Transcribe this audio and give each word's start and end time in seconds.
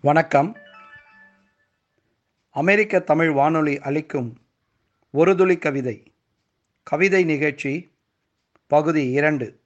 வணக்கம். 0.00 0.56
அமெரிக்க 2.50 2.98
தமிழ் 2.98 3.30
வானொலி 3.30 3.78
அளிக்கும் 3.78 4.36
ஒரு 5.10 5.36
துளி 5.36 5.58
கவிதை. 5.58 6.12
கவிதை 6.82 7.24
நிகழ்ச்சி 7.24 7.92
பகுதி 8.66 9.10
இரண்டு. 9.10 9.60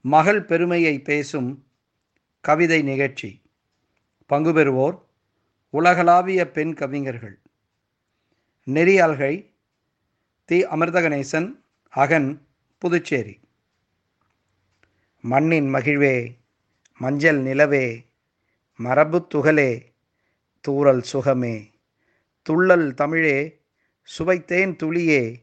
மகள் 0.00 0.44
பெருமையை 0.44 1.00
பேசும் 1.00 1.66
கவிதை 2.40 2.82
நிகழ்ச்சி. 2.82 3.42
பங்கு 4.26 4.52
பெறுவோர் 4.52 5.02
உலகளாவிய 5.70 6.50
பெண் 6.50 6.74
கவிஞர்கள். 6.74 7.38
நெறியாள்கை 8.66 9.52
தி. 10.44 10.66
அமிர்தகணேசன் 10.66 11.54
அகன் 11.88 12.46
புதுச்சேரி. 12.78 13.40
மண்ணின் 15.20 15.74
மகிழ்வே 15.74 16.36
மஞ்சள் 16.98 17.38
நிலவே 17.38 18.08
மரபுத் 18.84 19.26
துகளே 19.34 19.82
தூறல் 20.68 21.02
சுகமே. 21.12 21.70
துள்ளல் 22.48 22.94
தமிழே 22.94 23.60
சுவைத்தேன் 24.18 24.76
துளியே 24.76 25.42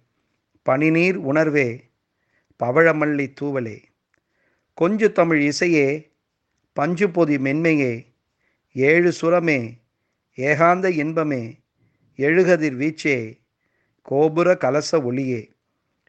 பனிநீர் 0.70 1.14
உணர்வே 1.14 1.90
பவழமல்லி 2.64 3.34
தூவலே. 3.42 3.84
கொஞ்சு 4.74 5.12
தமிழ் 5.12 5.42
இசையே 5.42 6.12
பஞ்சு 6.74 7.10
பொதி 7.10 7.38
மென்மையே 7.38 8.06
ஏழு 8.74 9.12
சுரமே 9.12 9.82
ஏகாந்த 10.36 10.90
இன்பமே 10.90 11.60
எழுகதிர் 12.16 12.78
வீச்சே 12.78 13.40
கோபுர 14.02 14.58
கலச 14.58 15.04
ஒளியே. 15.04 15.52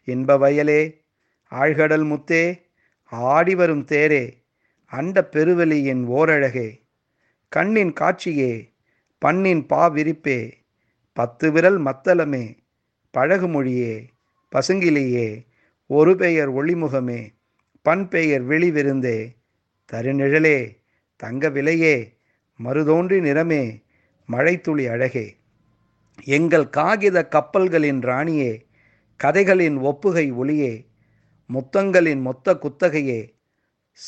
இன்ப 0.05 0.39
வயலே 0.39 1.01
ஆழ்கடல் 1.51 2.06
முத்தே 2.06 2.62
ஆடி 3.05 3.55
வரும் 3.55 3.84
தேரே 3.84 4.42
அண்ட 4.87 5.29
பெருவெளியின் 5.33 6.05
ஓரழகே. 6.05 6.88
கண்ணின் 7.48 7.93
காட்சியே 8.01 8.73
பண்ணின் 9.19 9.66
பா 9.66 9.91
விரிப்பே 9.91 10.52
பத்து 11.12 11.53
விரல் 11.53 11.83
மத்தளமே 11.83 12.56
பழகுமொழியே 13.19 14.06
பசுங்கிலியே 14.53 15.47
ஒரு 15.86 16.17
பெயர் 16.17 16.53
ஒளிமுகமே 16.53 17.28
பண் 17.83 18.08
பெயர் 18.08 18.48
வெளிவிருந்தே 18.48 19.36
தருநிழலே 19.92 20.77
தங்க 21.17 21.48
விலையே 21.48 22.17
மறுதோன்றி 22.64 23.20
நிறமே 23.20 23.83
மழைத்துளி 24.27 24.86
அழகே. 24.86 25.36
எங்கள் 26.25 26.70
காகித 26.70 27.28
கப்பல்களின் 27.28 28.01
ராணியே 28.01 28.67
கதைகளின் 29.17 29.78
ஒப்புகை 29.78 30.33
ஒளியே 30.33 30.86
முத்தங்களின் 31.53 32.20
மொத்த 32.20 32.55
குத்தகையே 32.55 33.34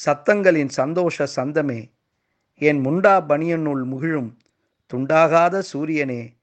சத்தங்களின் 0.06 0.68
சந்தோஷ 0.68 1.26
சந்தமே 1.26 1.92
என் 2.62 2.84
முண்டா 2.84 3.12
பனியனுள் 3.26 3.84
முகிழும் 3.84 4.36
துண்டாகாத 4.90 5.58
சூரியனே 5.58 6.36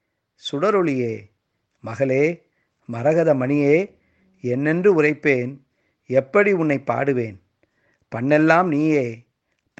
சுடரொளியே. 0.50 1.30
மகளே 1.80 2.42
மரகத 2.86 3.34
மணியே 3.34 3.94
என்னென்று 4.40 5.02
உரைப்பேன் 5.02 5.60
எப்படி 6.06 6.52
உன்னை 6.52 6.82
பாடுவேன்? 6.86 7.36
பண்ணெல்லாம் 8.14 8.66
நீயே 8.66 9.26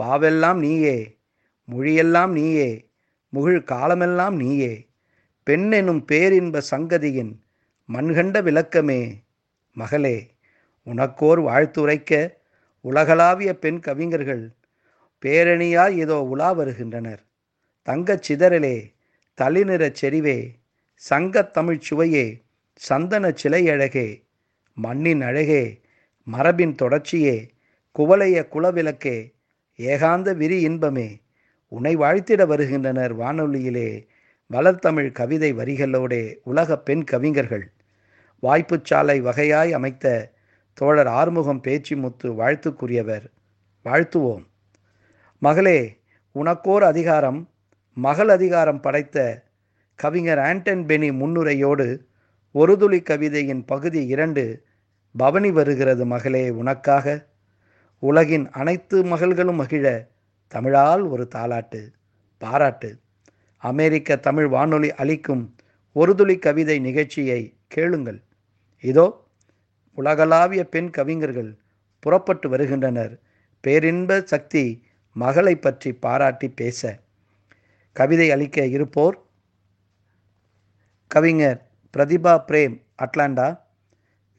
பாவெல்லாம் 0.00 0.58
நீயே 0.58 1.16
மொழியெல்லாம் 1.64 2.32
நீயே 2.32 2.90
முகிழ் 3.28 3.62
காலமெல்லாம் 3.62 4.36
நீயே. 4.36 4.88
பெண் 5.42 5.70
எனும் 5.70 6.04
பேரின்ப 6.04 6.62
சங்கதியின் 6.70 7.32
மண்கண்ட 7.92 8.42
விளக்கமே. 8.42 9.02
மகளே 9.72 10.16
உனக்கோர் 10.86 11.40
வாழ்த்துரைக்க 11.42 12.40
உலகளாவிய 12.80 13.58
பெண் 13.58 13.80
கவிஞர்கள் 13.80 14.44
பேரணியாய் 15.24 15.96
இதோ 15.96 16.22
உலா 16.22 16.52
வருகின்றனர். 16.52 17.22
தங்கச் 17.86 18.32
சிதறலே 18.32 18.76
தளிநிறச் 19.38 19.98
செறிவே 20.02 20.38
சங்கத் 21.10 21.50
தமிழ்ச் 21.50 21.94
சுவையே 21.94 22.42
சந்தனச் 22.88 23.36
சிலை 23.36 23.68
அழகே 23.68 24.24
மண்ணின் 24.74 25.22
அழகே 25.22 25.80
மரபின் 26.26 26.74
தொடர்ச்சியே 26.82 27.36
குவளைய 27.98 28.38
குலவிளக்கே 28.52 29.16
ஏகாந்த 29.78 30.34
விரி 30.36 30.60
இன்பமே 30.60 31.20
உனை 31.68 31.96
வாழ்த்திட 31.96 32.46
வருகின்றனர் 32.46 33.18
வானொலியிலே 33.18 34.06
வளர்த்தமிழ் 34.50 35.12
கவிதை 35.12 35.54
வரிகளோடே 35.54 36.36
உலக 36.44 36.78
பெண் 36.78 37.04
கவிஞர்கள். 37.04 37.66
வாய்ப்புச்சாலை 38.42 39.16
வகையாய் 39.20 39.70
அமைத்த 39.70 40.32
தோழர் 40.74 41.06
ஆறுமுகம் 41.06 41.60
பேச்சு 41.60 41.96
முத்து 41.96 42.32
வாழ்த்துக்குரியவர். 42.32 43.26
வாழ்த்துவோம். 43.84 44.44
மகளே 45.42 46.00
உனக்கோர் 46.34 46.84
அதிகாரம் 46.84 47.48
மகள் 47.94 48.28
அதிகாரம் 48.28 48.80
படைத்த 48.80 49.44
கவிஞர் 49.94 50.38
ஆண்டன் 50.38 50.86
பெனி 50.86 51.10
முன்னுரையோடு 51.12 51.86
ஒரு 52.52 52.76
துளி 52.76 53.00
கவிதையின் 53.00 53.62
பகுதி 53.66 54.06
இரண்டு 54.06 54.64
பவனி 55.14 55.50
வருகிறது 55.50 56.06
மகளே 56.06 56.50
உனக்காக. 56.50 57.26
உலகின் 57.98 58.48
அனைத்து 58.50 59.04
மகள்களும் 59.04 59.54
மகிழ 59.54 60.08
தமிழால் 60.48 61.08
ஒரு 61.08 61.28
தாலாட்டு 61.34 61.92
பாராட்டு. 62.38 62.98
அமெரிக்க 63.58 64.16
தமிழ் 64.16 64.48
வானொலி 64.48 64.94
அளிக்கும் 64.94 65.56
ஒரு 65.92 66.14
துளி 66.14 66.38
கவிதை 66.38 66.78
நிகழ்ச்சியை 66.78 67.40
கேளுங்கள். 67.68 68.20
இதோ 68.80 69.28
உலகளாவிய 69.94 70.64
பெண் 70.64 70.90
கவிஞர்கள் 70.90 71.58
புறப்பட்டு 71.98 72.48
வருகின்றனர். 72.48 73.20
பேரின்ப 73.60 74.20
சக்தி 74.24 74.86
மகளை 75.12 75.56
பற்றி 75.56 75.92
பாராட்டி 75.92 76.48
பேச 76.48 76.98
கவிதை 77.92 78.30
அளிக்க 78.30 78.66
இருப்போர் 78.66 79.26
கவிஞர் 81.06 81.66
பிரதிபா 81.96 82.34
பிரேம் 82.48 82.86
அட்லாண்டா. 83.02 83.60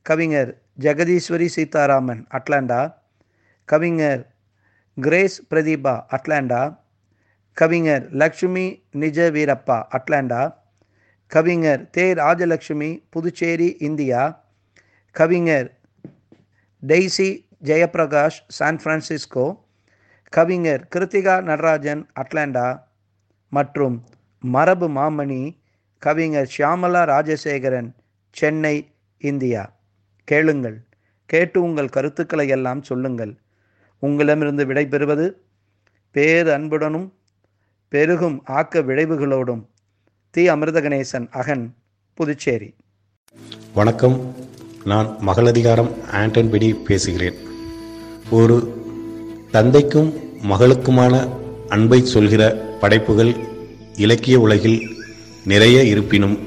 கவிஞர் 0.02 0.62
ஜெகதீஸ்வரி 0.80 1.46
சீதாராமன் 1.46 2.28
அட்லாண்டா. 2.32 2.96
கவிஞர் 3.66 4.34
கிரேஸ் 4.96 5.46
பிரதீபா 5.50 6.06
அட்லாண்டா. 6.10 6.80
கவிஞர் 7.54 8.12
லக்ஷ்மி 8.12 8.84
நிஜ 8.92 9.32
வீரப்பா 9.32 9.84
அட்லாண்டா. 9.98 10.56
கவிஞர் 11.28 11.90
தே 11.98 12.06
ராஜலக்ஷ்மி 12.14 13.04
புதுச்சேரி 13.10 13.78
இந்தியா. 13.80 14.44
கவிஞர் 15.12 15.80
Daisy 16.88 17.48
Jayaprakash 17.64 18.40
San 18.48 18.80
Francisco 20.30 20.88
Kiruthika 20.96 21.42
Natarajan 21.42 22.10
Atlanta 22.16 22.80
மற்றும் 23.50 24.04
மரபு 24.40 24.90
மாமணி 24.90 25.58
கவிஞர் 25.98 26.54
ஷியாமலா 26.58 27.04
ராஜசேகரன் 27.04 27.96
சென்னை 28.32 28.94
இந்தியா. 29.18 29.74
கேளுங்கள். 30.24 30.86
கேட்டு 31.26 31.62
உங்கள் 31.62 31.90
கருத்துக்களை 31.90 32.48
எல்லாம் 32.48 32.84
சொல்லுங்கள். 32.84 33.38
உங்களிடமிருந்து 34.00 34.66
விடைபெறுவது 34.66 35.34
பேர் 36.12 36.50
அன்புடனும் 36.50 37.14
பெருகும் 37.88 38.42
ஆக்க 38.46 38.80
விளைவுகளோடும் 38.80 39.66
தி. 40.32 40.50
அமிர்தகணேசன் 40.50 41.30
அகன் 41.32 41.76
புதுச்சேரி. 42.14 42.76
வணக்கம். 43.74 44.36
நான் 44.86 45.18
மகளதிகாரம் 45.28 46.04
ஆண்டன் 46.12 46.50
பெடி 46.50 46.74
பேசுகிறேன். 46.74 47.36
ஒரு 48.30 48.79
தந்தைக்கும் 49.52 50.14
மகளுக்குமான 50.50 51.28
அன்பை 51.70 52.06
சொல்கிற 52.06 52.56
படைப்புகள் 52.82 53.36
இலக்கிய 53.96 54.40
உலகில் 54.40 54.82
நிறைய 55.46 55.84
இருப்பினும் 55.84 56.40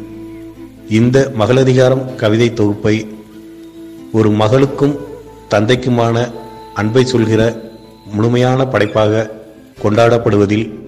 இந்த 0.88 1.32
மகளதிகாரம் 1.38 2.14
கவிதை 2.14 2.52
தொகுப்பை 2.52 3.06
ஒரு 4.12 4.30
மகளுக்கும் 4.30 4.98
தந்தைக்குமான 5.50 6.32
அன்பை 6.74 7.04
சொல்கிற 7.04 7.60
முழுமையான 8.12 8.66
படைப்பாக 8.66 9.30
கொண்டாடப்படுவதில் 9.82 10.78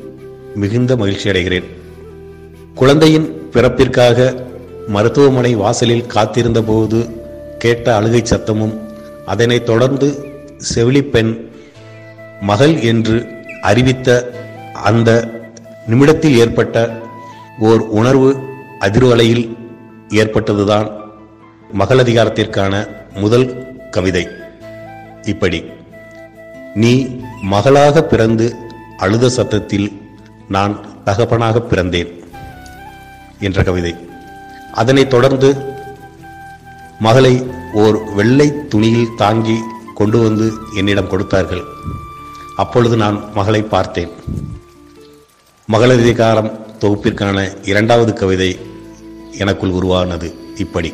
மிகுந்த 0.54 0.96
மகிழ்ச்சி 0.96 1.30
அடைகிறேன். 1.30 1.64
குழந்தையின் 2.74 3.50
பிறப்பிற்காக 3.52 4.46
மருத்துவமனை 4.86 5.54
வாசலில் 5.54 6.06
காத்திருந்த 6.06 6.62
போது 6.62 7.06
கேட்ட 7.58 7.96
அழுகை 7.96 8.22
சத்தமும் 8.22 8.78
அதனைத் 9.26 9.66
தொடர்ந்து 9.66 10.24
செவிலிப்பெண் 10.74 11.52
மகள் 12.40 12.80
என்று 12.80 13.28
அறிவித்த 13.62 14.30
அந்த 14.72 15.30
நிமிடத்தில் 15.86 16.36
ஏற்பட்ட 16.36 17.02
ஓர் 17.58 17.80
உணர்வு 17.80 18.42
அதிர்வலையில் 18.80 19.56
ஏற்பட்டதுதான் 20.08 20.90
மகளதிகாரத்திற்கான 21.78 22.86
முதல் 23.14 23.66
கவிதை. 23.90 24.28
இப்படி 25.22 25.64
நீ 26.74 27.20
மகளாக 27.42 28.02
பிறந்து 28.02 28.56
அழுத 28.96 29.28
சத்தத்தில் 29.28 30.00
நான் 30.48 31.02
தகப்பனாக 31.04 31.62
பிறந்தேன் 31.70 32.24
என்ற 33.40 33.62
கவிதை. 33.62 33.94
அதனைத் 34.72 35.10
தொடர்ந்து 35.10 35.56
மகளை 37.00 37.46
ஓர் 37.72 38.04
வெள்ளை 38.14 38.66
துணியில் 38.66 39.14
தாங்கி 39.16 39.56
கொண்டு 39.94 40.22
வந்து 40.22 40.52
என்னிடம் 40.76 41.08
கொடுத்தார்கள். 41.08 41.64
அப்பொழுது 42.56 42.96
நான் 42.96 43.32
மகளை 43.34 43.62
பார்த்தேன். 43.62 44.08
மகளதிகாரம் 45.72 46.60
தொகுப்பிற்கான 46.80 47.68
இரண்டாவது 47.68 48.12
கவிதை 48.12 48.58
எனக்குள் 49.38 49.70
உருவானது 49.70 50.34
இப்படி. 50.56 50.92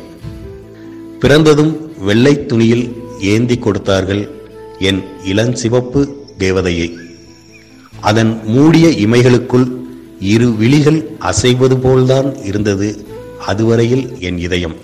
பிறந்ததும் 1.19 1.91
வெள்ளை 1.99 2.45
துணியில் 2.45 2.95
ஏந்தி 3.19 3.57
கொடுத்தார்கள் 3.57 4.29
என் 4.79 5.03
இளஞ்சிவப்பு 5.25 6.13
தேவதையை. 6.37 6.95
அதன் 8.01 8.41
மூடிய 8.43 8.87
இமைகளுக்குள் 8.87 9.71
இரு 10.19 10.55
விழிகள் 10.55 11.09
அசைவது 11.19 11.77
போல்தான் 11.77 12.35
இருந்தது 12.43 13.05
அதுவரையில் 13.45 14.19
என் 14.19 14.37
இதயம். 14.37 14.75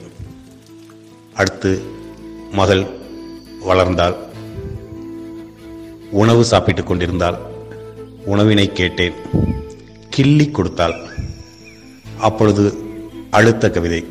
அடுத்து 1.34 1.82
மகள் 2.52 2.86
வளர்ந்தாள். 3.68 4.16
உணவு 6.12 6.44
சாப்பிட்டுக் 6.44 6.88
கொண்டிருந்தாள். 6.88 7.38
உணவினை 8.26 8.72
கேட்டேன். 8.72 9.14
கிள்ளி 10.10 10.52
கொடுத்தாள். 10.52 10.94
அப்பொழுது 12.20 12.74
அழுத்த 13.30 13.70
கவிதை. 13.70 14.06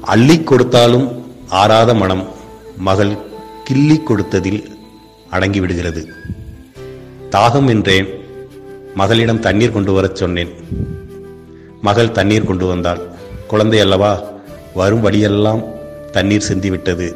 அள்ளி 0.00 0.42
கொடுத்தாலும் 0.42 1.32
ஆறாத 1.48 1.94
மனம் 1.94 2.28
மகள் 2.76 3.16
கிள்ளி 3.64 4.00
கொடுத்ததில் 4.00 4.70
அடங்கிவிடுகிறது. 5.30 6.06
தாகம் 7.30 7.68
என்றேன். 7.68 8.08
மகளிடம் 8.94 9.40
தண்ணீர் 9.40 9.72
கொண்டு 9.72 9.92
வரச் 9.92 10.16
சொன்னேன். 10.16 10.50
மகள் 11.82 12.12
தண்ணீர் 12.12 12.44
கொண்டு 12.44 12.66
வந்தாள். 12.66 13.00
குழந்தை 13.46 13.80
அல்லவா? 13.80 14.22
வரும் 14.74 15.00
வழியெல்லாம் 15.00 15.64
தண்ணீர் 16.12 16.46
சிந்திவிட்டது. 16.48 17.14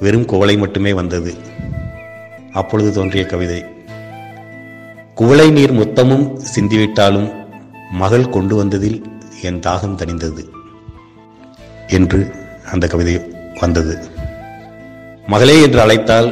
வெறும் 0.00 0.24
குவளை 0.24 0.56
மட்டுமே 0.56 0.92
வந்தது. 0.92 1.34
அப்பொழுது 2.60 2.90
தோன்றிய 2.92 3.24
கவிதை. 3.26 3.58
குவளை 5.14 5.46
நீர் 5.50 5.74
மொத்தமும் 5.80 6.24
சிந்திவிட்டாலும் 6.52 7.28
மகள் 7.90 8.32
கொண்டு 8.34 8.54
வந்ததில் 8.56 8.98
என் 9.42 9.60
தாகம் 9.66 9.96
தணிந்தது 10.00 10.42
என்று 11.88 12.20
அந்த 12.72 12.86
கவிதை 12.86 13.14
வந்தது. 13.60 13.94
மகளே 15.26 15.56
என்று 15.62 15.80
அழைத்தால் 15.80 16.28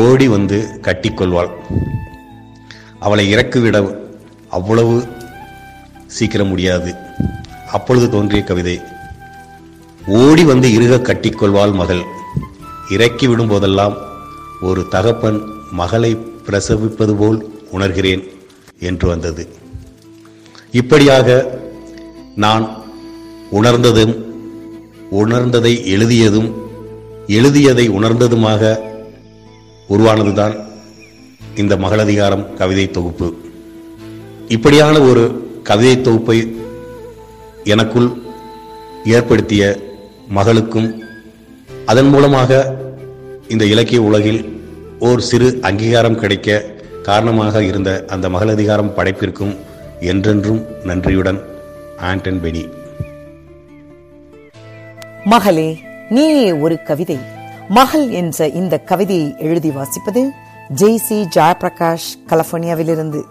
ஓடி 0.00 0.26
வந்து 0.28 0.58
கட்டிக்கொள்வாள் 0.82 1.50
அவளை 2.98 3.24
இறக்கிவிட 3.34 3.76
அவ்வளவு 4.48 4.96
சீக்கிரம் 6.16 6.50
முடியாது. 6.52 6.90
அப்பொழுது 7.72 8.06
தோன்றிய 8.10 8.42
கவிதை 8.44 8.76
ஓடி 10.22 10.44
வந்து 10.44 10.68
இருக 10.78 11.00
கட்டிக்கொள்வாள் 11.08 11.74
மகள். 11.80 12.04
இறக்கி 12.90 13.26
விடும் 13.26 13.48
போதெல்லாம் 13.48 13.96
ஒரு 14.60 14.86
தகப்பன் 14.88 15.40
மகளை 15.72 16.16
பிரசவிப்பது 16.46 17.14
போல் 17.14 17.50
உணர்கிறேன் 17.72 18.22
என்று 18.78 19.08
வந்தது. 19.08 19.48
இப்படியாக 20.72 21.58
நான் 22.36 22.64
உணர்ந்ததும் 23.50 24.14
உணர்ந்ததை 25.10 25.84
எழுதியதும் 25.84 26.54
எழுதியதை 27.26 27.90
உணர்ந்ததுமாக 27.90 28.78
உருவானதுதான் 29.88 30.54
இந்த 31.54 31.76
மகளதிகாரம் 31.76 32.54
கவிதை 32.54 32.90
தொகுப்பு. 32.90 33.34
இப்படியான 34.48 35.00
ஒரு 35.00 35.24
கவிதை 35.62 36.00
தொகுப்பை 36.00 36.56
எனக்குள் 37.64 38.08
ஏற்படுத்திய 39.04 39.80
மகளுக்கும் 40.28 41.02
அதன் 41.86 42.08
மூலமாக 42.08 42.76
இந்த 43.48 43.64
இலக்கிய 43.64 44.02
உலகில் 44.02 44.40
ஓர் 44.98 45.20
சிறு 45.20 45.58
அங்கீகாரம் 45.62 46.18
கிடைக்க 46.18 46.64
காரணமாக 47.02 47.62
இருந்த 47.62 48.04
அந்த 48.06 48.28
மகளதிகாரம் 48.28 48.90
படைப்பிற்கும் 48.96 49.56
என்றென்றும் 50.00 50.60
நன்றியுடன் 50.84 51.40
ஆண்டன் 52.00 52.40
பெனி. 52.42 52.64
மகளே 55.24 55.78
நீயே 56.08 56.52
ஒரு 56.52 56.82
கவிதை. 56.82 57.18
மகள் 57.68 58.08
என்ற 58.10 58.48
இந்த 58.48 58.78
கவிதையை 58.78 59.34
எழுதி 59.38 59.70
வாசிப்பது 59.70 60.24
ஜெய்சி 60.76 61.18
ஜெயபிரகாஷ் 61.36 62.10
கலிபோர்னியாவிலிருந்து. 62.28 63.22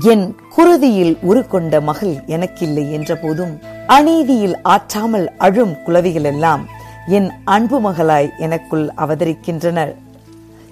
என் 0.00 0.26
குருதியில் 0.56 1.16
உருக்கொண்ட 1.30 1.80
மகள் 1.80 2.14
எனக்கில்லை 2.26 2.92
என்ற 2.92 3.14
போதும் 3.14 3.54
அநீதியில் 3.86 4.58
ஆற்றாமல் 4.62 5.28
அழும் 5.38 5.74
குலவிகள் 5.84 6.24
எல்லாம் 6.24 6.68
என் 7.06 7.32
அன்பு 7.44 7.80
மகளாய் 7.80 8.30
எனக்குள் 8.38 8.90
அவதரிக்கின்றனர். 8.96 9.94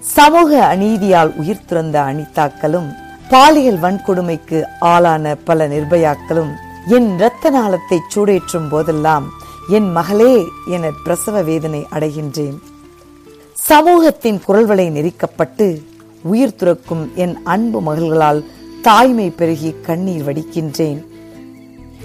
சமூக 0.01 0.77
அநீதியால் 0.77 1.37
உயிர் 1.37 1.65
துறந்த 1.67 2.01
அனிதாக்களும் 2.01 2.87
பாலியல் 3.29 3.81
வன்கொடுமைக்கு 3.81 4.63
ஆளான 4.81 5.35
பல 5.35 5.69
நிர்பயாக்களும் 5.69 6.53
என் 6.87 7.15
இரத்த 7.17 7.51
நாளத்தை 7.51 8.01
சூடேற்றும் 8.15 8.69
போதெல்லாம் 8.69 9.29
என் 9.69 9.93
மகளே 9.93 10.47
என 10.67 10.91
பிரசவ 11.05 11.43
வேதனை 11.43 11.87
அடைகின்றேன். 11.93 12.59
சமூகத்தின் 13.53 14.41
குரல்வளை 14.49 14.91
நெரிக்கப்பட்டு 14.91 15.83
உயிர் 16.23 16.55
துறக்கும் 16.55 17.11
என் 17.15 17.41
அன்பு 17.45 17.81
மகள்களால் 17.81 18.45
தாய்மை 18.83 19.31
பெருகி 19.31 19.75
கண்ணீர் 19.83 20.27
வடிக்கின்றேன். 20.27 21.05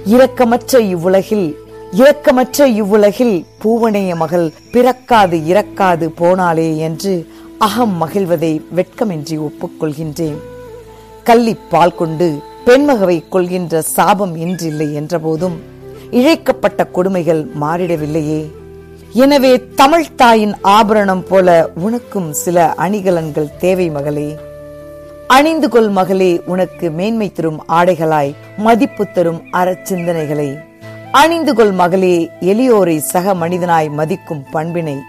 இரக்கமற்ற 0.06 0.80
இவ்வுலகில் 0.80 1.63
இரக்கமற்ற 1.98 2.66
இவ்வுலகில் 2.66 3.46
பூவனைய 3.64 4.16
மகள் 4.16 4.54
பிறக்காது 4.72 5.38
இறக்காது 5.52 6.06
போனாலே 6.20 6.78
என்று 6.78 7.28
அகம் 7.58 7.94
மகிழ்வதை 8.02 8.62
வெட்கமின்றி 8.78 9.36
ஒப்புக்கொள்கின்றேன். 9.48 10.40
கள்ளி 11.24 11.54
பால் 11.70 11.96
கொண்டு 11.96 12.40
பெண்மகவை 12.66 13.24
கொள்கின்ற 13.30 13.82
சாபம் 13.82 14.36
இன்றில்லை 14.36 14.88
என்றபோதும் 15.02 15.58
இழைக்கப்பட்ட 16.12 16.88
கொடுமைகள் 16.92 17.44
மாறிடவில்லையே. 17.62 18.42
எனவே 19.14 19.54
தமிழ் 19.76 20.10
தாயின் 20.16 20.56
ஆபரணம் 20.62 21.26
போல 21.30 21.70
உனக்கும் 21.76 22.34
சில 22.34 22.74
அணிகலன்கள் 22.78 23.56
தேவை 23.58 23.90
மகளே. 23.90 24.38
அணிந்து 25.28 25.70
கொள் 25.70 25.90
மகளே 25.90 26.42
உனக்கு 26.46 26.90
மேன்மை 26.92 27.32
தரும் 27.32 27.64
ஆடைகளாய் 27.68 28.36
மதிப்பு 28.58 29.06
தரும் 29.12 29.42
அறச்சிந்தனைகளை. 29.52 30.50
அணிந்து 31.16 31.54
கொள் 31.54 31.72
மகளே 31.72 32.30
எளியோரை 32.42 32.98
சக 32.98 33.34
மனிதனாய் 33.34 33.90
மதிக்கும் 33.90 34.46
பண்பினை. 34.52 35.00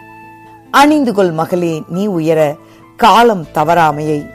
அணிந்து 0.71 1.15
கொள் 1.15 1.31
மகளே 1.31 1.83
நீ 1.89 2.07
உயர 2.07 2.57
காலம் 2.97 3.47
தவறாமையை. 3.55 4.27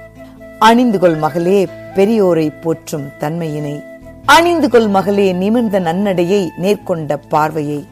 அணிந்து 0.59 0.99
கொள் 0.99 1.15
மகளே 1.15 1.67
பெரியோரை 1.95 2.61
போற்றும் 2.61 3.07
தன்மையினை. 3.19 3.83
அணிந்து 4.25 4.69
கொள் 4.69 4.87
மகளே 4.87 5.33
நிமிர்ந்த 5.33 5.79
நன்னடையை 5.79 6.49
நேர்கொண்ட 6.61 7.19
பார்வையை. 7.29 7.87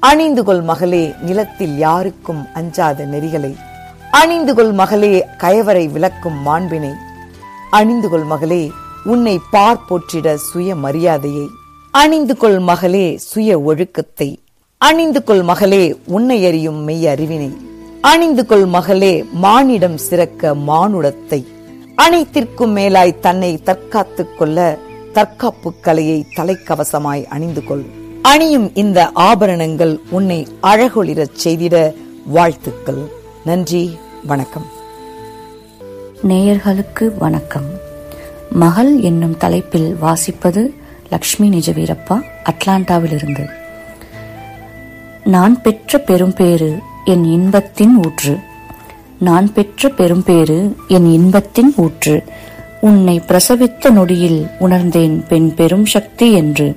அணிந்து 0.00 0.44
கொள் 0.44 0.62
மகளே 0.62 1.14
நிலத்தில் 1.20 1.78
யாருக்கும் 1.78 2.46
அஞ்சாத 2.54 3.04
நெறிகளை. 3.04 3.56
அணிந்து 4.10 4.54
கொள் 4.54 4.72
மகளே 4.72 5.26
கயவரை 5.38 5.90
விளக்கும் 5.90 6.42
மாண்பினை. 6.42 6.92
அணிந்து 7.70 8.08
கொள் 8.08 8.24
மகளே 8.24 8.70
உன்னை 9.04 9.40
பார் 9.50 9.84
போற்றிட 9.88 10.34
சுய 10.34 10.74
மரியாதையை. 10.74 11.46
அணிந்து 11.96 12.36
கொள் 12.36 12.58
மகளே 12.58 13.16
சுய 13.16 13.60
ஒழுக்கத்தை. 13.60 14.38
அணிந்து 14.78 15.24
கொள் 15.24 15.42
மகளே 15.42 15.96
உன்னை 16.06 16.46
அறியும் 16.46 16.74
மெய் 16.74 17.06
அறிவினை. 17.06 17.56
அணிந்து 18.00 18.46
கொள் 18.46 18.66
மகளே 18.66 19.24
மானிடம் 19.32 19.96
சிறக்க 19.96 20.54
மானுடத்தை. 20.54 21.46
அனைத்திற்கும் 21.94 22.76
மேலாய் 22.76 23.18
தன்னை 23.18 23.62
தற்காத்துக் 23.62 24.38
கொள்ள 24.38 24.78
தற்காப்பு 25.12 25.80
கலையை 25.80 26.26
தலைக்கவசமாய் 26.36 27.26
அணிந்து 27.26 27.64
கொள். 27.64 27.84
அணியும் 28.22 28.70
இந்த 28.74 29.10
ஆபரணங்கள் 29.12 29.98
உன்னை 30.10 30.46
அழகொளிரச் 30.62 31.36
செய்திட 31.44 31.94
வாழ்த்துக்கள். 32.26 33.04
நன்றி 33.44 33.96
வணக்கம். 34.26 34.66
நேயர்களுக்கு 36.28 37.18
வணக்கம். 37.18 37.66
மகள் 38.50 39.00
என்னும் 39.00 39.36
தலைப்பில் 39.36 39.96
வாசிப்பது 40.02 40.84
லக்ஷ்மி 41.10 41.48
நிஜவீரப்பா 41.48 42.20
அட்லாண்டாவிலிருந்து. 42.44 43.46
நான் 45.24 45.62
பெற்ற 45.62 45.98
பெரும்பேறு 45.98 46.78
என் 47.04 47.24
இன்பத்தின் 47.24 47.96
ஊற்று. 48.04 48.38
நான் 49.18 49.52
பெற்ற 49.52 49.88
பெரும்பேறு 49.88 50.76
என் 50.88 51.12
இன்பத்தின் 51.12 51.72
ஊற்று. 51.76 52.24
உன்னை 52.80 53.22
பிரசவித்த 53.28 53.90
நொடியில் 53.90 54.46
உணர்ந்தேன் 54.58 55.24
பெண் 55.28 55.54
பெரும் 55.54 55.86
சக்தி 55.86 56.32
என்று. 56.32 56.76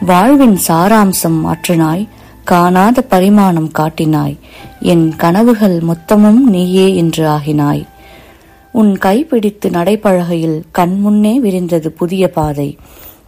வாழ்வின் 0.00 0.58
சாராம்சம் 0.68 1.44
மாற்றினாய் 1.44 2.08
காணாத 2.44 3.02
பரிமாணம் 3.02 3.70
காட்டினாய். 3.78 4.38
என் 4.80 5.16
கனவுகள் 5.16 5.78
மொத்தமும் 5.78 6.40
நீயே 6.40 6.96
என்று 6.96 7.28
ஆகினாய். 7.28 7.86
உன் 8.72 8.98
கைப்பிடித்து 8.98 9.70
நடைபழகையில் 9.70 10.62
கண்முன்னே 10.78 11.34
விரிந்தது 11.36 11.90
புதிய 11.90 12.30
பாதை. 12.30 12.78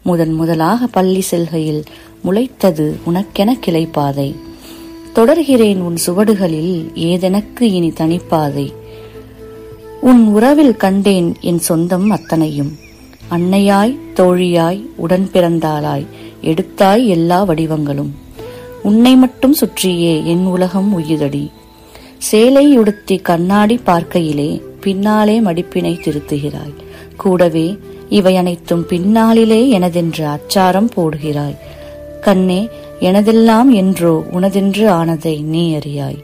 முதன் 0.04 0.32
முதலாக 0.32 0.86
பள்ளி 0.86 1.20
செல்கையில் 1.20 1.82
முளைத்தது 2.24 2.92
உனக்கென 3.04 3.56
கிளைப்பாதை. 3.66 4.34
தொடர்கிறேன் 5.12 5.80
உன் 5.80 5.96
சுவடுகளில் 6.06 6.90
ஏதெனக்கு 6.94 7.60
இனி 7.60 7.88
தனிப்பாதை 7.88 8.72
உன் 10.00 10.26
உறவில் 10.26 10.76
கண்டேன் 10.76 11.36
என் 11.40 11.58
சொந்தம் 11.58 12.10
அத்தனையும். 12.10 12.72
அன்னையாய் 13.30 13.96
தோழியாய் 14.14 14.82
உடன் 14.96 15.28
பிறந்தாளாய் 15.32 16.06
எடுத்தாய் 16.42 17.06
எல்லா 17.06 17.46
வடிவங்களும். 17.46 18.10
உன்னை 18.82 19.16
மட்டும் 19.16 19.52
சுற்றியே 19.52 20.24
என் 20.24 20.46
உலகம் 20.46 20.98
உயிரடி. 20.98 21.50
சேலை 22.18 22.78
உடுத்தி 22.78 23.16
கண்ணாடி 23.16 23.80
பார்க்கையிலே 23.86 24.62
பின்னாலே 24.80 25.40
மடிப்பினை 25.40 25.98
திருத்துகிறாய். 26.00 26.74
கூடவே 27.16 27.78
இவை 28.14 28.36
அனைத்தும் 28.36 28.84
பின்னாளிலே 28.88 29.60
எனதென்று 29.68 30.24
அச்சாரம் 30.26 30.90
போடுகிறாய். 30.96 31.56
கண்ணே 32.20 32.68
எனதெல்லாம் 33.00 33.68
என்றோ 33.72 34.24
உனதென்று 34.32 34.84
ஆனதை 34.90 35.42
நீ 35.42 35.62
அறியாய். 35.76 36.20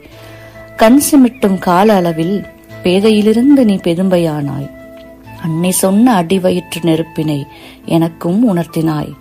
கண் 0.76 1.00
சிமிட்டும் 1.00 1.58
கால 1.58 1.94
அளவில் 1.94 2.36
பேதையிலிருந்து 2.82 3.64
நீ 3.64 3.74
பெரும்பையானாய். 3.74 4.70
அன்னை 5.42 5.70
சொன்ன 5.70 6.22
அடிவயிற்று 6.22 6.82
நெருப்பினை 6.82 7.46
எனக்கும் 7.84 8.40
உணர்த்தினாய். 8.44 9.12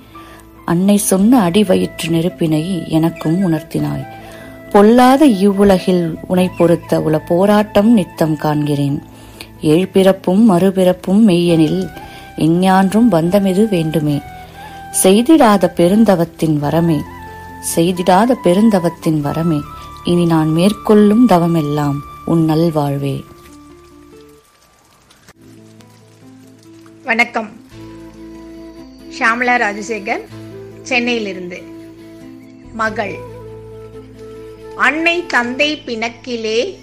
அன்னை 0.65 0.97
சொன்ன 0.97 1.49
அடிவயிற்று 1.49 2.09
நெருப்பினை 2.09 2.63
எனக்கும் 2.87 3.39
உணர்த்தினாய். 3.43 4.05
பொல்லாத 4.71 5.25
இவ்வுலகில் 5.25 6.17
உனை 6.27 6.49
பொறுத்த 6.57 6.99
உல 6.99 7.19
போராட்டம் 7.27 7.93
நித்தம் 7.93 8.37
காண்கிறேன். 8.37 8.97
ஏழ்பிறப்பும் 9.61 10.43
மறுபிறப்பும் 10.49 11.21
மெய்யெனில் 11.27 11.81
இஞ்ஞான்றும் 12.39 13.07
வந்தமிது 13.07 13.67
வேண்டுமே. 13.69 14.21
செய்திடாத 15.03 15.73
பெருந்தவத்தின் 15.75 16.57
வரமே. 16.57 17.01
செய்திடாத 17.75 18.35
பெருந்தவத்தின் 18.43 19.21
வரமே. 19.21 19.61
இனி 20.03 20.25
நான் 20.25 20.49
மேற்கொள்ளும் 20.49 21.27
தவமெல்லாம் 21.27 21.95
உன் 22.25 22.49
நல்வாழ்வே. 22.49 23.23
வணக்கம். 27.03 27.49
ஷாமலா 29.19 29.57
ராஜசேகர் 29.57 30.27
சென்னையிலிருந்து. 30.81 31.61
மகள். 32.73 33.15
அன்னை 34.75 35.25
தந்தை 35.25 35.81
பிணக்கிலே 35.85 36.77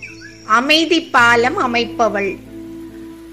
அமைதி 0.47 1.03
பாலம் 1.03 1.59
அமைப்பவள். 1.59 2.39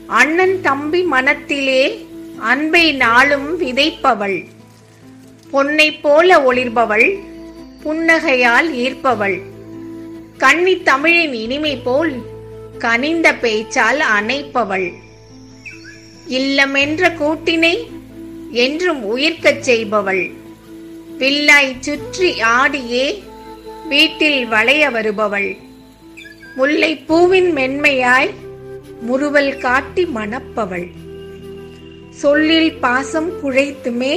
அண்ணன் 0.08 0.62
தம்பி 0.62 1.04
மனத்திலே 1.04 2.12
அன்பை 2.44 2.92
நாளும் 2.92 3.62
விதைப்பவள். 3.62 4.46
பொன்னை 5.52 6.00
போல 6.02 6.40
ஒளிர்பவள் 6.40 7.20
புன்னகையால் 7.84 8.70
ஈர்ப்பவள். 8.74 9.42
கன்னி 10.38 10.84
தமிழின் 10.84 11.34
இனிமை 11.34 11.76
போல் 11.76 12.14
கனிந்த 12.78 13.34
பேச்சால் 13.34 14.02
அணைப்பவள். 14.20 14.92
இல்லமென்ற 16.30 17.12
கூட்டினை 17.14 17.88
என்றும் 18.52 19.18
உயிர்க்கச் 19.18 19.64
செய்பவள். 19.64 20.32
வில்லாய் 21.20 21.80
சுற்றி 21.80 22.42
ஆடியே 22.42 23.24
வீட்டில் 23.88 24.46
வளைய 24.46 24.90
வருபவள். 24.90 25.56
முல்லை 26.56 26.96
பூவின் 26.96 27.52
மென்மையாய் 27.52 28.30
முறுவல் 29.02 29.58
காட்டி 29.58 30.06
மணப்பவள். 30.06 30.88
சொல்லில் 32.22 32.74
பாசம் 32.74 33.30
குழைத்துமே 33.42 34.14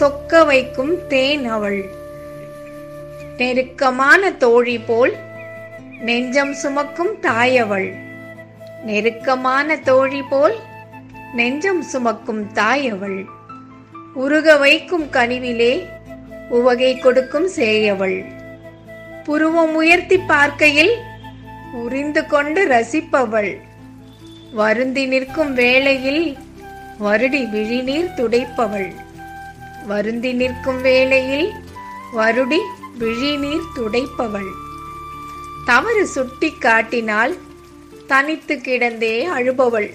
சொக்க 0.00 0.46
வைக்கும் 0.46 1.06
தேன் 1.06 1.46
அவள். 1.46 1.80
நெருக்கமான 3.36 4.32
தோழி 4.32 4.78
போல் 4.78 5.14
நெஞ்சம் 6.00 6.54
சுமக்கும் 6.54 7.12
தாயவள் 7.22 7.88
நெருக்கமான 8.84 9.76
தோழி 9.76 10.22
போல் 10.22 10.56
நெஞ்சம் 11.34 11.82
சுமக்கும் 11.82 12.52
தாயவள் 12.54 13.24
உருக 14.14 14.56
வைக்கும் 14.56 15.06
கனிவிலே 15.12 15.86
உவகை 16.48 16.98
கொடுக்கும் 16.98 17.48
சேயவள் 17.56 18.24
புருவம் 19.24 19.74
உயர்த்தி 19.74 20.18
பார்க்கையில் 20.18 20.94
உரிந்து 21.72 22.26
கொண்டு 22.26 22.66
ரசிப்பவள். 22.66 23.52
வருந்தி 24.52 25.06
நிற்கும் 25.06 25.52
வேளையில் 25.52 26.38
வருடி 27.00 27.50
விழிநீர் 27.50 28.12
துடைப்பவள். 28.16 28.92
வருந்தி 29.86 30.32
நிற்கும் 30.32 30.80
வேளையில் 30.80 31.52
வருடி 32.16 32.58
விழிநீர் 32.98 33.66
துடைப்பவள். 33.76 34.50
தவறு 35.66 36.06
சுட்டி 36.06 36.50
காட்டினால் 36.50 37.36
தனித்து 38.06 38.60
கிடந்தே 38.60 39.26
அழுபவள். 39.26 39.92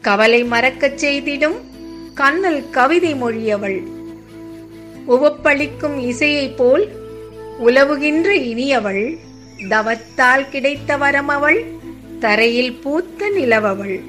கவலை 0.00 0.44
மறக்கச் 0.44 1.04
செய்திடும் 1.04 1.56
கண்ணல் 2.14 2.70
கவிதை 2.70 3.14
மொழியவள். 3.14 3.82
உவப்பளிக்கும் 5.08 5.98
இசையைப் 5.98 6.56
போல் 6.56 6.88
உலவுகின்ற 7.64 8.34
இனியவள். 8.34 9.18
தவத்தால் 9.68 10.48
கிடைத்த 10.48 10.96
வரமவள் 10.96 11.64
தரையில் 12.20 12.80
பூத்த 12.80 13.30
நிலவவள். 13.30 14.00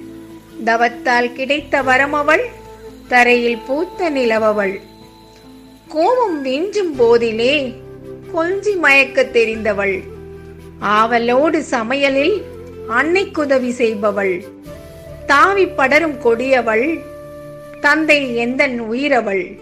தவத்தால் 0.63 1.33
கிடைத்த 1.33 1.81
வரமவள் 1.81 2.43
தரையில் 3.07 3.61
பூத்த 3.67 4.09
நிலவவள். 4.09 4.79
கோபம் 5.87 6.45
விஞ்சும் 6.45 6.99
போதிலே 6.99 7.73
கொஞ்சி 8.33 8.77
மயக்க 8.77 9.23
தெரிந்தவள். 9.23 10.03
ஆவலோடு 10.79 11.63
சமையலில் 11.71 12.41
அன்னைக்குதவி 12.89 13.69
செய்பவள். 13.69 14.43
தாவி 15.25 15.67
படரும் 15.67 16.21
கொடியவள் 16.21 16.99
தந்தை 17.81 18.35
எந்தன் 18.35 18.81
உயிரவள். 18.81 19.59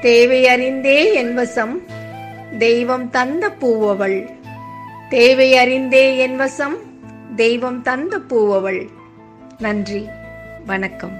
தேவை 0.00 0.48
அறிந்தே 0.48 1.24
என்வசம் 1.24 1.82
தெய்வம் 2.58 3.10
தந்த 3.10 3.50
பூவவள். 3.60 4.28
தேவை 5.08 5.56
அறிந்தே 5.56 6.28
என்வசம் 6.28 6.76
தெய்வம் 7.36 7.82
தந்த 7.82 8.18
பூவவள். 8.18 8.88
நன்றி. 9.58 10.08
வணக்கம். 10.66 11.18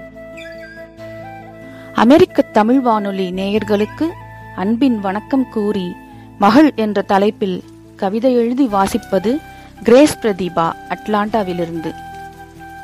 அமெரிக்க 1.93 2.41
தமிழ் 2.41 2.79
வானொலி 2.79 3.31
நேயர்களுக்கு 3.31 4.07
அன்பின் 4.55 4.99
வணக்கம் 4.99 5.49
கூறி 5.49 5.95
மகள் 6.39 6.71
என்ற 6.75 7.01
தலைப்பில் 7.01 7.63
கவிதை 7.95 8.33
எழுதி 8.33 8.67
வாசிப்பது 8.67 9.37
கிரேஸ் 9.83 10.17
பிரதீபா 10.17 10.71
அட்லாண்டாவிலிருந்து. 10.89 11.93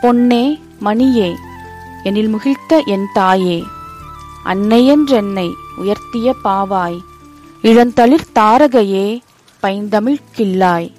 பொன்னே 0.01 0.60
மணியே 0.81 1.36
எனில் 2.03 2.36
முகிழ்த்த 2.36 2.86
என் 2.86 3.08
தாயே 3.13 3.63
அன்னையென்றென்னை 4.46 5.51
உயர்த்திய 5.77 6.34
பாவாய் 6.43 7.00
இளந்தளிர் 7.62 8.31
தாரகையே 8.36 9.20
பைந்தமிழ் 9.60 10.20
கில்லாய் 10.38 10.91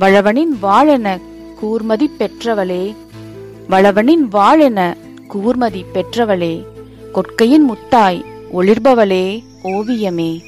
வளவனின் 0.00 0.58
வாழென 0.62 1.20
கூர்மதி 1.62 2.10
பெற்றவளே 2.18 2.94
வளவனின் 3.70 4.28
வாழென 4.32 4.96
கூர்மதி 5.28 5.84
பெற்றவளே 5.92 6.64
கொட்கையின் 7.12 7.70
முத்தாய் 7.70 8.24
ஒளிர்பவளே 8.54 9.42
ஓவியமே. 9.64 10.40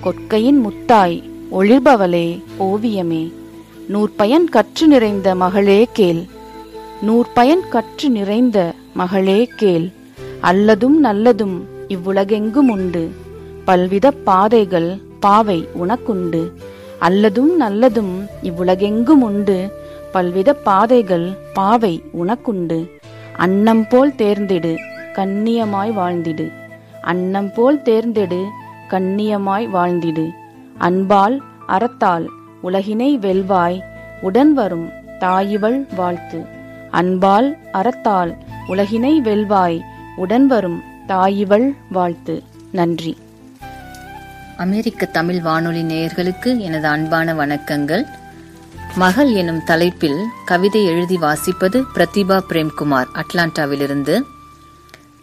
கொட்கையின் 0.00 0.66
முத்தாய் 0.66 1.22
ஒளிர்பவளே 1.58 2.42
ஓவியமே. 2.60 3.32
நூற்பயன் 3.88 4.44
கற்று 4.44 4.86
நிறைந்த 4.86 5.34
மகளே 5.34 5.88
கேள். 5.92 6.24
நூற்பயன் 7.00 7.68
கற்று 7.70 8.10
நிறைந்த 8.10 8.74
மகளே 8.94 9.48
கேள். 9.56 9.90
அல்லதும் 10.40 11.04
நல்லதும் 11.04 11.60
இவ்வுலகெங்கும் 11.88 12.68
உண்டு. 12.68 13.10
பல்வித 13.66 14.10
பாதைகள் 14.10 14.98
பாவை 15.20 15.68
உனக்குண்டு. 15.74 16.50
அல்லதும் 16.98 17.60
நல்லதும் 17.60 18.26
இவ்வுலகெங்கும் 18.42 19.20
உண்டு. 19.20 19.68
பல்வித 20.12 20.52
பாதைகள் 20.52 21.36
பாவை 21.54 22.02
உனக்குண்டு. 22.12 22.90
அன்னம் 23.36 23.88
போல் 23.88 24.12
தேர்ந்திடு 24.12 24.76
கண்ணியமாய் 25.14 25.90
வாழ்ந்திடு. 25.90 26.52
அன்னம் 27.00 27.52
போல் 27.52 27.80
தேர்ந்தெடு 27.84 28.44
கண்ணியமாய் 28.88 29.66
வாழ்ந்திடு. 29.74 30.28
அன்பால் 30.78 31.42
அறத்தால் 31.68 32.26
உலகினை 32.62 33.18
வெல்வாய் 33.18 33.84
உடன் 34.20 34.52
வரும் 34.52 34.88
தாயிவள் 35.20 35.94
வாழ்த்து. 35.94 36.44
அன்பால் 36.90 37.56
அறத்தால் 37.72 38.36
உலகினை 38.68 39.20
வெல்வாய் 39.20 39.84
உடன் 40.16 40.46
வரும் 40.46 40.82
தாயிவள் 41.08 41.74
வாழ்த்து. 41.90 42.42
நன்றி. 42.72 43.16
அமெரிக்க 44.56 45.06
தமிழ் 45.06 45.40
வானொலி 45.40 45.82
நேயர்களுக்கு 45.82 46.58
எனது 46.58 46.86
அன்பான 46.86 47.34
வணக்கங்கள். 47.34 48.04
மகள் 49.00 49.30
எனும் 49.32 49.64
தலைப்பில் 49.64 50.18
கவிதை 50.44 50.84
எழுதி 50.84 51.16
வாசிப்பது 51.16 51.82
பிரதிபா 51.94 52.38
பிரேம்குமார் 52.48 53.06
அட்லாண்டாவிலிருந்து. 53.14 54.22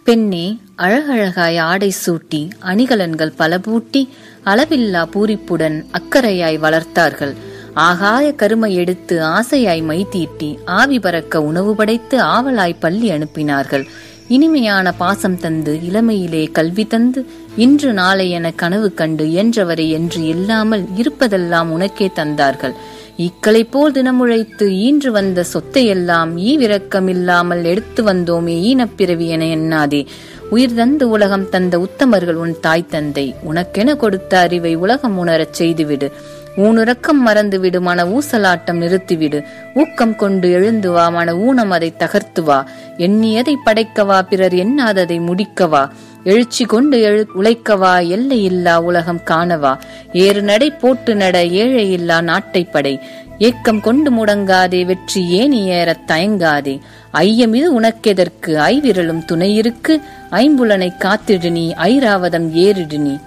பெண்ணே 0.03 0.59
அழகழகாய் 0.75 1.57
ஆடை 1.57 1.93
சூட்டி 2.05 2.49
அணிகலன்கள் 2.59 3.33
பல 3.35 3.59
பூட்டி 3.59 4.09
அளவில்லா 4.45 5.03
பூரிப்புடன் 5.13 5.85
அக்கறையாய் 5.91 6.59
வளர்த்தார்கள். 6.59 7.35
ஆகாய 7.73 8.33
கருமை 8.33 8.75
எடுத்து 8.75 9.23
ஆசையாய் 9.23 9.83
மை 9.83 10.05
தீட்டி 10.09 10.59
ஆவி 10.65 10.99
பறக்க 10.99 11.41
உணவு 11.41 11.75
படைத்து 11.75 12.19
ஆவலாய் 12.21 12.79
பள்ளி 12.79 13.11
அனுப்பினார்கள். 13.11 13.85
இனிமையான 14.27 14.91
பாசம் 14.91 15.39
தந்து 15.39 15.79
இளமையிலே 15.89 16.51
கல்வி 16.51 16.88
தந்து 16.88 17.25
இன்று 17.55 17.93
நாளை 17.93 18.29
என 18.31 18.51
கனவு 18.51 18.93
கண்டு 18.93 19.25
என்றவரை 19.25 19.89
என்று 19.89 20.27
இல்லாமல் 20.27 20.88
இருப்பதெல்லாம் 20.95 21.69
உனக்கே 21.69 22.11
தந்தார்கள். 22.15 22.73
ஈக்களை 23.19 23.63
போல் 23.63 23.91
தினமுழைத்து 23.91 24.65
ஈன்று 24.85 25.07
வந்த 25.07 25.43
சொத்தையெல்லாம் 25.53 26.38
ஈவிரக்கம் 26.38 27.09
இல்லாமல் 27.09 27.63
எடுத்து 27.63 28.03
வந்தோமே 28.03 28.53
ஈனப்பிறவி 28.69 29.27
என 29.27 29.45
எண்ணாதே. 29.45 30.05
உயிர் 30.49 30.73
தந்து 30.73 31.09
உலகம் 31.09 31.49
தந்த 31.49 31.77
உத்தமர்கள் 31.77 32.33
உன் 32.33 32.59
தாய் 32.61 32.85
தந்தை. 32.85 33.35
உனக்கென 33.53 33.95
கொடுத்த 33.95 34.39
அறிவை 34.39 34.75
உலகம் 34.75 35.17
உணரச் 35.17 35.53
செய்துவிடு. 35.53 36.11
ஊனுறக்கம் 36.57 37.19
மறந்துவிடு 37.25 37.79
மன 37.79 38.05
ஊசலாட்டம் 38.05 38.79
நிறுத்திவிடு. 38.83 39.43
ஊக்கம் 39.75 40.15
கொண்டு 40.15 40.51
எழுந்து 40.51 40.91
வா 40.91 41.09
மன 41.09 41.35
ஊனம் 41.35 41.71
அதை 41.71 41.93
தகர்த்து 41.97 42.43
வா. 42.43 42.67
எண்ணியதை 42.97 43.55
படைக்கவா 43.65 44.21
பிறர் 44.21 44.53
எண்ணாததை 44.53 45.19
முடிக்கவா. 45.19 45.89
எழுச்சி 46.23 46.65
கொண்டு 46.65 47.01
எழு 47.01 47.27
உழைக்கவா? 47.35 48.07
எல்லையில்லா 48.07 48.79
உலகம் 48.79 49.21
காணவா? 49.25 49.79
ஏறு 50.13 50.41
நடை 50.41 50.71
போட்டு 50.71 51.15
நட 51.15 51.45
ஏழை 51.45 51.91
இல்லா 51.91 52.21
நாட்டை 52.21 52.63
படை. 52.63 52.99
ஏக்கம் 53.38 53.81
கொண்டு 53.81 54.11
முடங்காதே 54.11 54.85
வெற்றி 54.85 55.21
ஏனி 55.31 55.65
ஏறத் 55.67 56.11
தயங்காதே? 56.11 56.79
ஐயம் 57.11 57.53
இது 57.53 57.81
உனக்கெதற்கு? 57.81 58.47
ஐவிரலும் 58.47 59.25
துணையிருக்கு 59.31 60.01
ஐம்புலனை 60.31 60.97
காத்திடு 60.97 61.51
நீ 61.51 61.73
ஐராவதம் 61.77 62.51
ஏறிடு 62.51 62.99
நீ. 62.99 63.17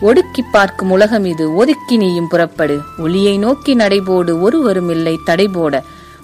ஒடுக்கி 0.00 0.42
பார்க்கும் 0.52 0.90
உலகம் 0.90 1.24
இது 1.24 1.54
ஒதுக்கி 1.54 1.96
நீயும் 1.96 2.28
புறப்படு. 2.28 2.80
ஒளியை 2.98 3.38
நோக்கி 3.38 3.76
நடைபோடு 3.76 4.40
ஒருவரும் 4.40 4.90
இல்லை 4.90 5.18
தடைபோட. 5.26 5.80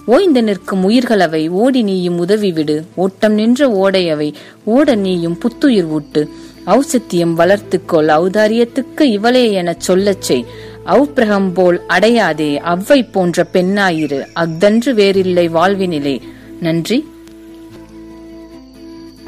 ஓய்ந்து 0.07 0.43
நிற்கும் 0.43 0.83
உயிர்களவை 0.83 1.49
ஓடி 1.49 1.81
நீயும் 1.81 2.19
உதவி 2.19 2.51
விடு 2.51 2.85
ஓட்டம் 2.95 3.33
நின்ற 3.33 3.67
ஓடையவை 3.67 4.33
ஓட 4.63 4.95
நீயும் 4.95 5.37
புத்துயிர் 5.37 5.87
ஊட்டு. 5.87 6.27
ஔசத்தியம் 6.65 7.33
வளர்த்துக்கொள் 7.37 8.07
ஔதாரியத்துக்கு 8.07 9.01
இவளே 9.01 9.51
எனச் 9.51 9.79
சொல்லச் 9.79 10.21
செய். 10.21 10.45
அவ்பிரகம் 10.85 11.53
போல் 11.53 11.81
அடையாதே 11.89 12.57
அவ்வை 12.57 13.03
போன்ற 13.03 13.47
பெண்ணாயிரு. 13.53 14.25
அஃதன்று 14.35 14.93
வேறில்லை 14.93 15.49
வாழ்வினிலே. 15.49 16.21
நன்றி. 16.59 17.07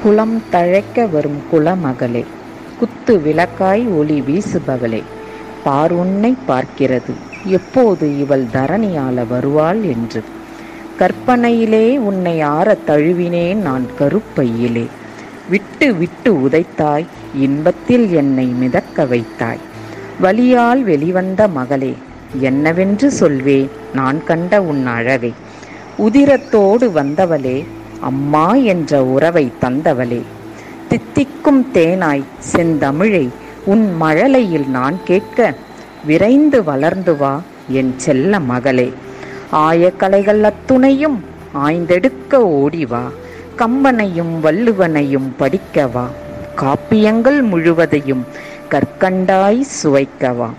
குளம் 0.02 0.44
தழைக்க 0.52 1.10
வரும் 1.12 1.42
குளமகளே 1.52 2.26
குத்து 2.80 3.20
விளக்காய் 3.20 3.88
ஒளி 3.88 4.22
வீசுபவளே 4.22 5.04
பார் 5.64 5.92
உன்னை 5.92 6.36
பார்க்கிறது 6.48 7.14
எப்போது 7.46 8.20
இவள் 8.20 8.44
தரணியால 8.44 9.28
வருவாள் 9.28 9.84
என்று. 9.84 10.24
கற்பனையிலே 11.00 11.98
உன்னை 11.98 12.42
ஆறத் 12.42 12.86
தழுவினேன் 12.88 13.56
நான் 13.56 13.86
கருப்பையிலே. 14.00 14.86
விட்டு 15.50 15.96
விட்டு 15.96 16.34
உதைத்தாய் 16.34 17.06
இன்பத்தில் 17.36 18.14
என்னை 18.14 18.46
மிதக்க 18.46 19.06
வைத்தாய். 19.06 19.58
வலியால் 20.22 20.82
வெளிவந்த 20.82 21.48
மகளே 21.48 21.94
என்னவென்று 22.40 23.12
சொல்வேன் 23.12 23.70
நான் 23.94 24.24
கண்ட 24.24 24.62
உன் 24.62 24.86
அழகை. 24.86 25.34
உதிரத்தோடு 25.98 26.92
வந்தவளே 26.92 27.66
அம்மா 28.00 28.54
என்ற 28.54 29.06
உறவை 29.06 29.52
தந்தவளே. 29.62 30.22
தித்திக்கும் 30.90 31.68
தேனாய் 31.74 32.24
செந்தமிழை 32.56 33.28
உன் 33.66 33.96
மழலையில் 33.96 34.70
நான் 34.70 34.98
கேட்க 35.04 35.54
விரைந்து 36.06 36.64
வளர்ந்து 36.64 37.18
வா 37.18 37.42
என் 37.68 37.94
செல்ல 37.98 38.40
மகளே. 38.40 38.94
ஆயக்கலைகள் 39.52 40.42
அத்துணையும் 40.50 41.20
ஆய்ந்தெடுக்க 41.66 42.34
ஓடி 42.34 42.86
வா 42.86 43.04
கம்பனையும் 43.58 44.34
வள்ளுவனையும் 44.44 45.30
படிக்க 45.38 45.88
வா 45.88 46.08
காப்பியங்கள் 46.56 47.42
முழுவதையும் 47.42 48.26
கற்கண்டாய் 48.70 49.62
சுவைக்கவா. 49.84 50.50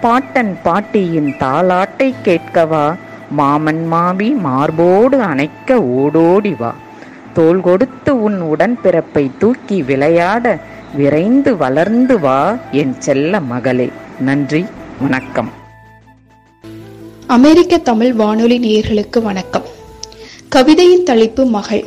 பாட்டன் 0.00 0.58
பாட்டியின் 0.62 1.34
தாலாட்டை 1.40 2.14
கேட்கவா. 2.24 2.94
மாமன் 3.30 3.92
மாவி 3.92 4.36
மார்போடு 4.36 5.22
அணைக்க 5.22 5.82
ஓடோடி 5.82 6.54
வா 6.58 6.74
தோள் 7.34 7.60
கொடுத்து 7.60 8.22
உன் 8.22 8.42
உடன்பிறப்பை 8.42 9.30
தூக்கி 9.38 9.82
விளையாட 9.82 10.58
விரைந்து 10.96 11.56
வளர்ந்து 11.56 12.18
வா 12.18 12.56
என் 12.70 12.96
செல்ல 12.98 13.40
மகளே. 13.40 13.90
நன்றி 14.20 14.64
வணக்கம். 15.00 15.52
அமெரிக்க 17.26 17.78
தமிழ் 17.78 18.12
வானொலி 18.12 18.58
நேயர்களுக்கு 18.58 19.22
வணக்கம். 19.22 19.62
கவிதையின் 20.48 21.02
தலைப்பு 21.02 21.44
மகள். 21.44 21.84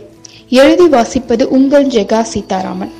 எழுதி 0.49 0.83
வாசிப்பது 0.83 1.43
உங்கள் 1.43 1.85
ஜெகா 1.85 2.21
சீதாராமன். 2.21 2.91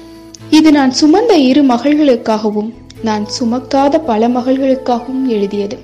இது 0.49 0.71
நான் 0.71 0.93
சுமந்த 1.01 1.31
இரு 1.31 1.63
மகள்களுக்காகவும் 1.63 2.73
நான் 3.03 3.25
சுமக்காத 3.39 3.99
பல 4.05 4.27
மகள்களுக்காகவும் 4.27 5.25
எழுதியது. 5.27 5.77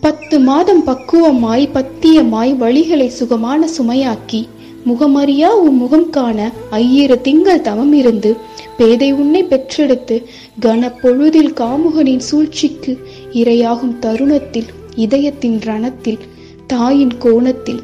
பத்து 0.00 0.40
மாதம் 0.40 0.86
பக்குவமாய் 0.86 1.68
பத்தியமாய் 1.74 2.54
வழிகளை 2.54 3.06
சுகமான 3.06 3.68
சுமையாக்கி 3.78 4.48
முகமறியா 4.86 5.46
உன் 5.46 5.76
முகம் 5.76 6.10
காண 6.10 6.52
ஐயிரு 6.70 7.20
திங்கள் 7.20 7.60
தவம் 7.60 7.92
இருந்து 7.92 8.36
பேதை 8.76 9.12
உன்னை 9.12 9.44
பெற்றெடுத்து 9.44 10.24
கன 10.60 10.92
பொழுதில் 11.00 11.52
காமுகனின் 11.52 12.24
சூழ்ச்சிக்கு 12.30 12.98
இரையாகும் 13.32 13.98
தருணத்தில் 13.98 14.82
இதயத்தின் 14.96 15.58
ரணத்தில் 15.58 16.18
தாயின் 16.66 17.16
கோணத்தில் 17.18 17.82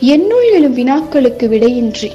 என்னுள் 0.00 0.48
எழும் 0.52 0.76
வினாக்களுக்கு 0.76 1.46
விடையின்றி 1.48 2.10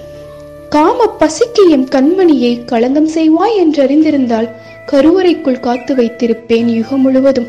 காம 0.70 1.06
பசிக்கு 1.20 1.70
எம் 1.70 1.86
கண்மணியை 1.86 2.66
களங்கம் 2.66 3.08
செய்வாய் 3.08 3.66
என்றறிந்திருந்தால் 3.66 4.50
கருவறைக்குள் 4.92 5.60
காத்து 5.60 5.96
வைத்திருப்பேன் 5.96 6.66
யுகம் 6.66 7.02
முழுவதும். 7.02 7.48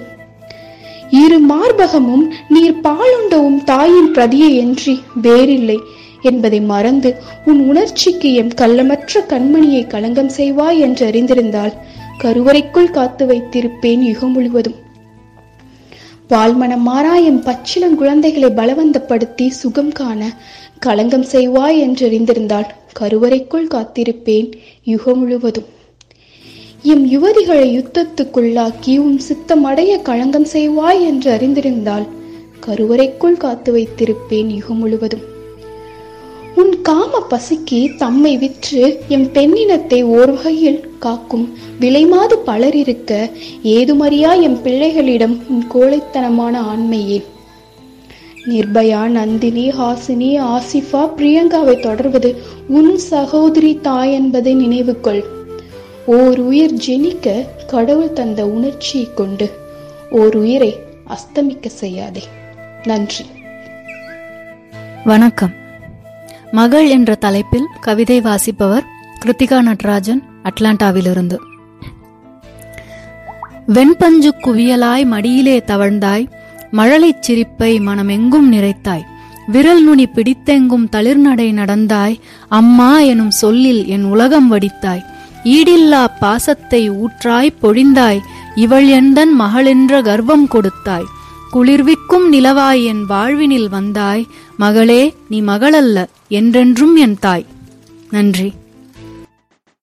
இரு 1.11 1.39
மார்பகமும் 1.41 2.33
நீர் 2.49 2.81
பாலுண்டவும் 2.83 3.65
தாயின் 3.65 4.11
பிரதியை 4.11 4.57
என்று 4.57 4.95
வேறில்லை 5.23 5.79
என்பதை 6.21 6.61
மறந்து 6.61 7.15
உன் 7.45 7.69
உணர்ச்சிக்கு 7.69 8.35
எம் 8.35 8.51
கள்ளமற்ற 8.61 9.21
கண்மணியை 9.29 9.87
களங்கம் 9.87 10.29
செய்வாய் 10.29 10.79
என்று 10.79 11.07
அறிந்திருந்தால் 11.07 11.73
கருவறைக்குள் 12.23 12.91
காத்து 12.91 13.27
வைத்திருப்பேன் 13.27 13.99
யுகம் 13.99 14.33
முழுவதும். 14.33 14.75
பால்மனம் 16.31 16.85
மாறாயம் 16.89 17.41
பச்சிளங்குழந்தைகளை 17.45 18.49
பலவந்தப்படுத்தி 18.51 19.49
சுகம் 19.49 19.93
காண 19.93 20.33
களங்கம் 20.79 21.23
செய்வாய் 21.23 21.79
என்று 21.79 22.09
அறிந்திருந்தால் 22.09 22.69
கருவறைக்குள் 23.01 23.67
காத்திருப்பேன் 23.67 24.53
யுகம் 24.85 25.19
முழுவதும். 25.19 25.65
எம் 26.83 27.05
யுவதிகளை 27.11 27.67
யுத்தத்துக்குள்ளாக்கி 27.79 28.99
உம் 28.99 29.19
சித்தமடைய 29.19 30.03
களங்கம் 30.03 30.45
செய்வாய் 30.45 31.03
என்று 31.03 31.33
அறிந்திருந்தால் 31.33 32.07
கருவறைக்குள் 32.67 33.37
காத்து 33.37 33.73
வைத்திருப்பேன் 33.77 34.47
யுகம் 34.47 34.79
முழுவதும். 34.79 35.25
உன் 36.57 36.83
காம 36.83 37.23
பசிக்கு 37.31 37.97
தம்மை 37.97 38.37
விற்று 38.37 39.01
எம் 39.09 39.29
பெண்ணினத்தை 39.35 40.03
ஓர் 40.03 40.33
வகையில் 40.33 40.81
காக்கும். 41.05 41.47
விலைமாது 41.81 42.35
பலர் 42.45 42.77
இருக்க 42.77 43.31
ஏதுமறியா 43.65 44.41
எம் 44.41 44.59
பிள்ளைகளிடம் 44.65 45.37
உன் 45.49 45.65
கோழைத்தனமான 45.75 46.55
ஆண்மையே? 46.73 47.21
நிர்பயா 48.49 49.07
நந்தினி 49.07 49.71
ஹாசினி 49.71 50.31
ஆசிஃபா 50.55 51.03
பிரியங்காவை 51.17 51.81
தொடர்வது 51.81 52.31
உன் 52.69 52.99
சகோதரி 52.99 53.79
தாய் 53.83 54.13
என்பதை 54.13 54.55
நினைவு 54.55 55.01
கொள் 55.01 55.23
ஓர் 56.07 56.39
உயிர் 56.39 56.75
ஜெனிக்க 56.75 57.47
கடவுள் 57.67 58.13
தந்த 58.13 58.47
உணர்ச்சியை 58.47 59.09
கொண்டு 59.15 59.51
ஓர் 60.11 60.37
உயிரை 60.37 60.73
அஸ்தமிக்க 61.09 61.67
செய்யாதே. 61.67 62.23
நன்றி. 62.85 63.25
வணக்கம். 65.05 65.53
மகள் 66.51 66.89
என்ற 66.89 67.15
தலைப்பில் 67.15 67.67
கவிதை 67.81 68.21
வாசிப்பவர் 68.21 68.85
கிருத்திகா 69.25 69.63
நடராஜன் 69.63 70.23
அட்லாண்டாவிலிருந்து. 70.45 71.37
வெண்பஞ்சு 73.69 74.31
குவியலாய் 74.45 75.07
மடியிலே 75.07 75.59
தவழ்ந்தாய் 75.67 76.27
மழலைச் 76.71 77.23
சிரிப்பை 77.23 77.81
மனமெங்கும் 77.81 78.53
நிறைத்தாய் 78.53 79.05
விரல் 79.47 79.83
நுனி 79.83 80.07
பிடித்தெங்கும் 80.07 80.89
தளிர்நடை 80.93 81.53
நடந்தாய் 81.53 82.21
அம்மா 82.49 82.99
எனும் 83.01 83.31
சொல்லில் 83.31 83.87
என் 83.87 84.05
உலகம் 84.05 84.53
வடித்தாய் 84.53 85.05
ஈடில்லா 85.45 86.07
பாசத்தை 86.21 86.91
ஊற்றாய் 86.91 87.55
பொழிந்தாய் 87.63 88.21
இவள் 88.55 88.87
எந்தன் 88.87 89.41
மகளென்ற 89.41 90.03
கர்வம் 90.03 90.49
கொடுத்தாய் 90.49 91.05
குளிர்விக்கும் 91.53 92.33
நிலவாய் 92.33 92.85
என் 92.85 93.05
வாழ்வினில் 93.09 93.69
வந்தாய் 93.69 94.27
மகளே 94.57 95.15
நீ 95.29 95.41
மகளல்ல 95.41 96.05
என்றென்றும் 96.29 96.97
என் 96.97 97.19
தாய். 97.19 97.47
நன்றி. 98.11 98.53